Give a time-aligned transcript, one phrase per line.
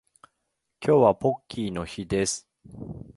[0.83, 2.49] 今日はポッキーの日です